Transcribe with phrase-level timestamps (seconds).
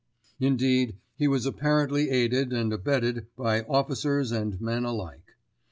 [0.39, 5.35] Indeed, he was apparently aided and abetted by officers and men alike.